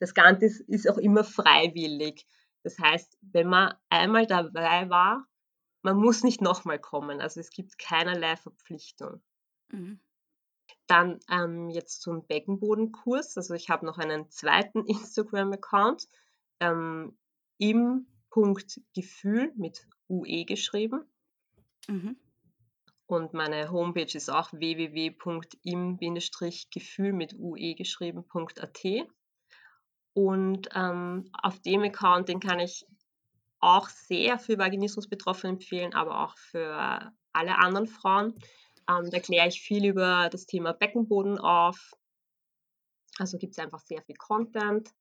[0.00, 2.26] Das Ganze ist, ist auch immer freiwillig.
[2.64, 5.26] Das heißt, wenn man einmal dabei war,
[5.82, 7.20] man muss nicht nochmal kommen.
[7.20, 9.22] Also es gibt keinerlei Verpflichtung.
[9.70, 10.00] Mhm.
[10.86, 13.36] Dann ähm, jetzt zum Beckenbodenkurs.
[13.36, 16.08] Also ich habe noch einen zweiten Instagram-Account
[16.60, 17.16] ähm,
[17.58, 21.04] im Punkt Gefühl mit UE geschrieben.
[21.88, 22.16] Mhm.
[23.06, 25.12] Und meine Homepage ist auch www.im-gefühl
[27.12, 28.84] mit UE geschrieben.at.
[30.12, 32.86] Und ähm, auf dem Account, den kann ich
[33.60, 38.34] auch sehr für Vaginismus-Betroffene empfehlen, aber auch für alle anderen Frauen.
[38.88, 41.92] Ähm, da kläre ich viel über das Thema Beckenboden auf.
[43.18, 44.92] Also gibt es einfach sehr viel Content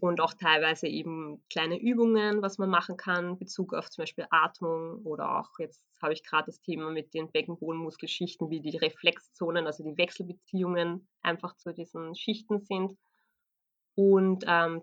[0.00, 4.26] und auch teilweise eben kleine Übungen, was man machen kann, in Bezug auf zum Beispiel
[4.30, 9.66] Atmung oder auch jetzt habe ich gerade das Thema mit den Beckenbodenmuskelschichten, wie die Reflexzonen,
[9.66, 12.96] also die Wechselbeziehungen einfach zu diesen Schichten sind
[13.94, 14.82] und ähm,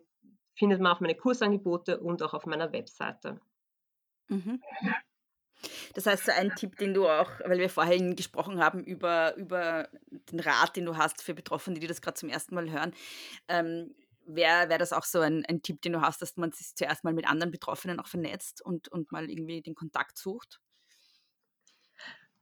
[0.55, 3.39] findet man auch meine Kursangebote und auch auf meiner Webseite.
[4.29, 4.61] Mhm.
[5.93, 9.89] Das heißt, so ein Tipp, den du auch, weil wir vorhin gesprochen haben über, über
[10.31, 12.93] den Rat, den du hast für Betroffene, die das gerade zum ersten Mal hören,
[13.47, 13.93] ähm,
[14.35, 17.03] wäre wär das auch so ein, ein Tipp, den du hast, dass man sich zuerst
[17.03, 20.59] mal mit anderen Betroffenen auch vernetzt und, und mal irgendwie den Kontakt sucht?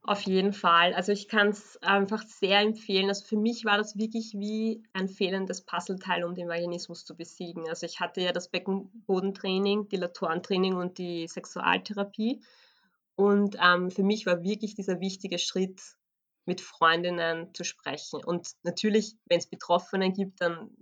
[0.01, 0.93] Auf jeden Fall.
[0.93, 3.09] Also ich kann es einfach sehr empfehlen.
[3.09, 7.67] Also für mich war das wirklich wie ein fehlendes Puzzleteil, um den Vaginismus zu besiegen.
[7.67, 12.41] Also ich hatte ja das Beckenbodentraining, Dilatorentraining und die Sexualtherapie.
[13.15, 15.81] Und ähm, für mich war wirklich dieser wichtige Schritt,
[16.49, 18.25] mit Freundinnen zu sprechen.
[18.25, 20.75] Und natürlich, wenn es Betroffene gibt, dann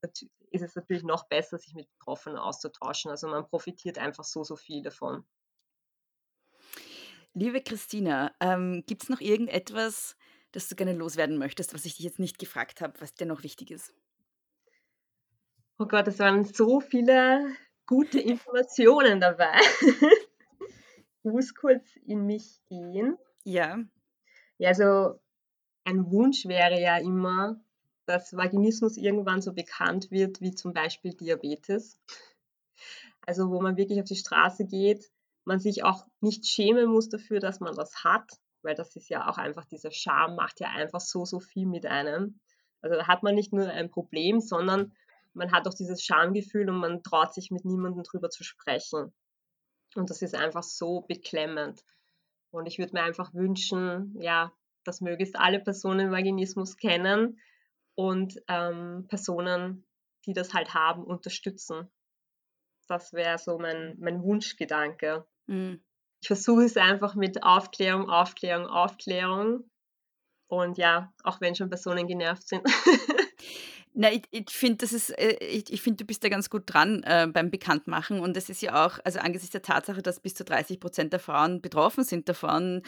[0.50, 3.12] ist es natürlich noch besser, sich mit Betroffenen auszutauschen.
[3.12, 5.26] Also man profitiert einfach so, so viel davon.
[7.34, 10.16] Liebe Christina, ähm, gibt es noch irgendetwas,
[10.54, 13.44] das du gerne loswerden möchtest, was ich dich jetzt nicht gefragt habe, was dir noch
[13.44, 13.94] wichtig ist?
[15.78, 17.46] Oh Gott, es waren so viele
[17.86, 19.60] gute Informationen dabei.
[21.24, 23.18] ich muss kurz in mich gehen.
[23.44, 23.78] Ja.
[24.60, 25.20] Ja, also
[25.88, 27.62] ein Wunsch wäre ja immer,
[28.06, 31.98] dass Vaginismus irgendwann so bekannt wird wie zum Beispiel Diabetes.
[33.26, 35.10] Also wo man wirklich auf die Straße geht,
[35.46, 38.30] man sich auch nicht schämen muss dafür, dass man das hat,
[38.64, 41.86] weil das ist ja auch einfach, dieser Scham macht ja einfach so, so viel mit
[41.86, 42.40] einem.
[42.82, 44.94] Also da hat man nicht nur ein Problem, sondern
[45.34, 49.14] man hat auch dieses Schamgefühl und man traut sich mit niemandem drüber zu sprechen.
[49.96, 51.82] Und das ist einfach so beklemmend.
[52.52, 54.52] Und ich würde mir einfach wünschen, ja,
[54.88, 57.40] dass möglichst alle Personen Vaginismus kennen
[57.96, 59.86] und ähm, Personen,
[60.26, 61.92] die das halt haben, unterstützen.
[62.88, 65.26] Das wäre so mein, mein Wunschgedanke.
[65.48, 65.84] Mhm.
[66.22, 69.70] Ich versuche es einfach mit Aufklärung, Aufklärung, Aufklärung.
[70.48, 72.64] Und ja, auch wenn schon Personen genervt sind.
[74.00, 74.86] Na, ich, ich finde,
[75.18, 78.20] äh, ich, ich finde, du bist da ganz gut dran äh, beim Bekanntmachen.
[78.20, 81.20] Und es ist ja auch, also angesichts der Tatsache, dass bis zu 30 Prozent der
[81.20, 82.84] Frauen betroffen sind davon,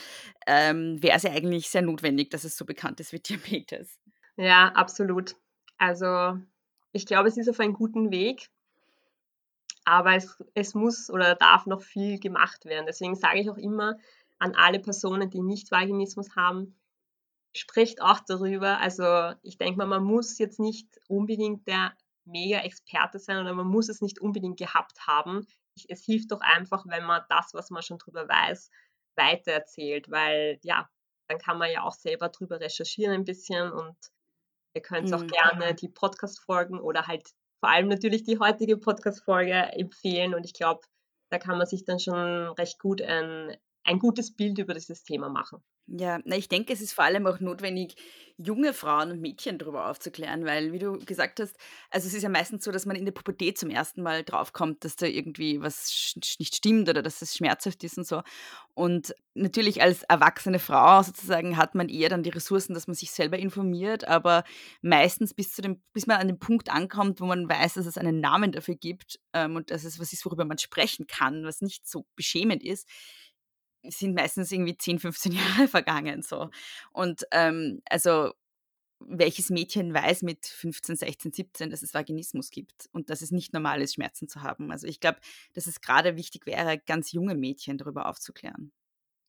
[0.45, 3.97] ähm, wäre es ja eigentlich sehr notwendig, dass es so bekannt ist wie Diabetes.
[4.35, 5.35] Ja, absolut.
[5.79, 6.37] Also
[6.91, 8.51] ich glaube, es ist auf einem guten Weg,
[9.85, 12.85] aber es, es muss oder darf noch viel gemacht werden.
[12.85, 13.97] Deswegen sage ich auch immer
[14.37, 16.75] an alle Personen, die nicht Vaginismus haben,
[17.53, 18.79] spricht auch darüber.
[18.79, 21.93] Also ich denke mal, man muss jetzt nicht unbedingt der
[22.25, 25.47] Mega-Experte sein oder man muss es nicht unbedingt gehabt haben.
[25.75, 28.69] Ich, es hilft doch einfach, wenn man das, was man schon drüber weiß,
[29.15, 30.89] weitererzählt, weil ja,
[31.27, 33.95] dann kann man ja auch selber drüber recherchieren ein bisschen und
[34.73, 35.13] ihr könnt mhm.
[35.13, 37.29] auch gerne die Podcast-Folgen oder halt
[37.59, 40.81] vor allem natürlich die heutige Podcast-Folge empfehlen und ich glaube,
[41.29, 45.29] da kann man sich dann schon recht gut ein, ein gutes Bild über dieses Thema
[45.29, 45.63] machen.
[45.91, 47.95] Ja, na, ich denke, es ist vor allem auch notwendig,
[48.37, 51.57] junge Frauen und Mädchen darüber aufzuklären, weil, wie du gesagt hast,
[51.89, 54.85] also es ist ja meistens so, dass man in der Pubertät zum ersten Mal draufkommt,
[54.85, 58.21] dass da irgendwie was nicht stimmt oder dass es schmerzhaft ist und so.
[58.75, 63.09] Und natürlich als erwachsene Frau sozusagen hat man eher dann die Ressourcen, dass man sich
[63.09, 64.43] selber informiert, aber
[64.81, 67.97] meistens bis, zu dem, bis man an den Punkt ankommt, wo man weiß, dass es
[67.97, 71.61] einen Namen dafür gibt ähm, und dass es was ist, worüber man sprechen kann, was
[71.61, 72.87] nicht so beschämend ist,
[73.89, 76.49] sind meistens irgendwie 10, 15 Jahre vergangen so.
[76.91, 78.33] Und ähm, also
[78.99, 83.53] welches Mädchen weiß mit 15, 16, 17, dass es Vaginismus gibt und dass es nicht
[83.53, 84.71] normal ist, Schmerzen zu haben.
[84.71, 85.19] Also ich glaube,
[85.53, 88.71] dass es gerade wichtig wäre, ganz junge Mädchen darüber aufzuklären.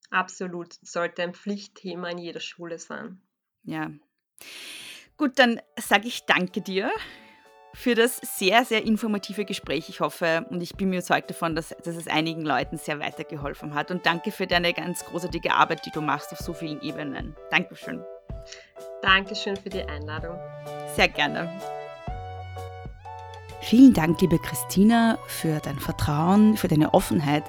[0.09, 0.75] Absolut.
[0.81, 3.21] Sollte ein Pflichtthema in jeder Schule sein.
[3.63, 3.91] Ja.
[5.15, 6.91] Gut, dann sage ich danke dir
[7.73, 9.89] für das sehr, sehr informative Gespräch.
[9.89, 13.73] Ich hoffe und ich bin mir überzeugt davon, dass, dass es einigen Leuten sehr weitergeholfen
[13.73, 13.91] hat.
[13.91, 17.35] Und danke für deine ganz großartige Arbeit, die du machst auf so vielen Ebenen.
[17.49, 18.03] Dankeschön.
[19.01, 20.37] Dankeschön für die Einladung.
[20.95, 21.49] Sehr gerne.
[23.61, 27.43] Vielen Dank, liebe Christina, für dein Vertrauen, für deine Offenheit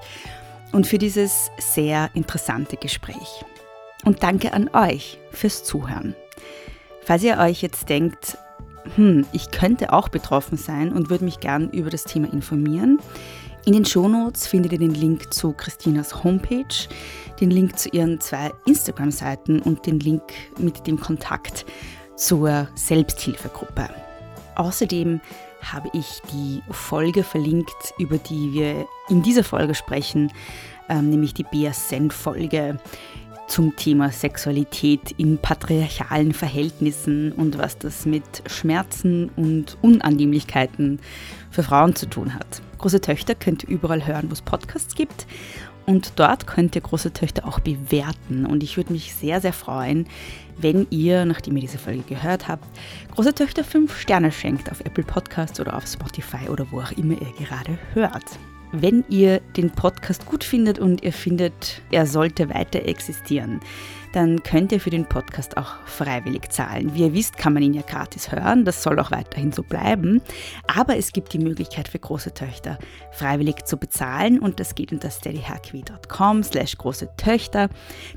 [0.72, 3.44] und für dieses sehr interessante Gespräch.
[4.04, 6.14] Und danke an euch fürs Zuhören.
[7.04, 8.36] Falls ihr euch jetzt denkt,
[8.96, 12.98] hm, ich könnte auch betroffen sein und würde mich gern über das Thema informieren.
[13.64, 16.88] In den Shownotes findet ihr den Link zu Christinas Homepage,
[17.40, 20.22] den Link zu ihren zwei Instagram-Seiten und den Link
[20.58, 21.64] mit dem Kontakt
[22.16, 23.88] zur Selbsthilfegruppe.
[24.56, 25.20] Außerdem
[25.62, 30.32] habe ich die Folge verlinkt, über die wir in dieser Folge sprechen,
[30.88, 32.78] ähm, nämlich die BSN-Folge
[33.52, 41.00] zum Thema Sexualität in patriarchalen Verhältnissen und was das mit Schmerzen und Unannehmlichkeiten
[41.50, 42.62] für Frauen zu tun hat.
[42.78, 45.26] Große Töchter könnt ihr überall hören, wo es Podcasts gibt.
[45.84, 48.46] Und dort könnt ihr große Töchter auch bewerten.
[48.46, 50.06] Und ich würde mich sehr, sehr freuen,
[50.56, 52.64] wenn ihr, nachdem ihr diese Folge gehört habt,
[53.14, 57.20] große Töchter fünf Sterne schenkt auf Apple Podcasts oder auf Spotify oder wo auch immer
[57.20, 58.24] ihr gerade hört.
[58.74, 63.60] Wenn ihr den Podcast gut findet und ihr findet, er sollte weiter existieren,
[64.12, 66.94] dann könnt ihr für den Podcast auch freiwillig zahlen.
[66.94, 70.22] Wie ihr wisst, kann man ihn ja gratis hören, das soll auch weiterhin so bleiben.
[70.74, 72.78] Aber es gibt die Möglichkeit für große Töchter,
[73.10, 77.68] freiwillig zu bezahlen und das geht unter steadyhackwe.com slash große Töchter.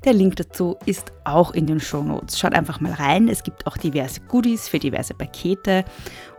[0.05, 2.39] Der Link dazu ist auch in den Shownotes.
[2.39, 5.83] Schaut einfach mal rein, es gibt auch diverse Goodies für diverse Pakete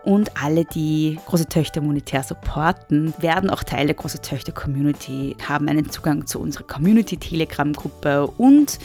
[0.07, 5.69] und alle, die große Töchter monetär supporten, werden auch Teil der große Töchter Community, haben
[5.69, 8.79] einen Zugang zu unserer Community Telegram Gruppe und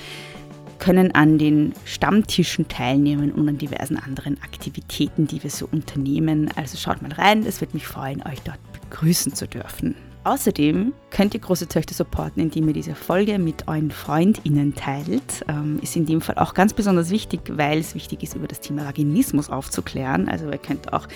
[0.80, 6.50] können an den Stammtischen teilnehmen und an diversen anderen Aktivitäten, die wir so unternehmen.
[6.56, 8.60] Also schaut mal rein, es würde mich freuen, euch dort
[8.90, 9.96] begrüßen zu dürfen.
[10.24, 15.44] Außerdem könnt ihr große Töchter supporten, indem ihr diese Folge mit euren FreundInnen teilt.
[15.48, 18.60] Ähm, ist in dem Fall auch ganz besonders wichtig, weil es wichtig ist, über das
[18.60, 20.30] Thema Vaginismus aufzuklären.
[20.30, 21.08] Also ihr könnt auch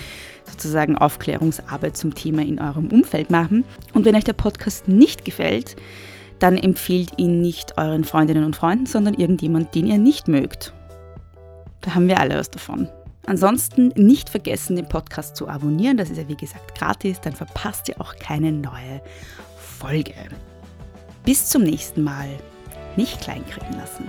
[0.46, 3.64] sozusagen Aufklärungsarbeit zum Thema in eurem Umfeld machen.
[3.94, 5.76] Und wenn euch der Podcast nicht gefällt,
[6.40, 10.74] dann empfehlt ihn nicht euren Freundinnen und Freunden, sondern irgendjemand, den ihr nicht mögt.
[11.82, 12.90] Da haben wir alle was davon.
[13.28, 15.98] Ansonsten nicht vergessen, den Podcast zu abonnieren.
[15.98, 19.02] Das ist ja wie gesagt gratis, dann verpasst ihr auch keine neue
[19.58, 20.14] Folge.
[21.24, 22.30] Bis zum nächsten Mal.
[22.96, 24.06] Nicht kleinkriegen lassen.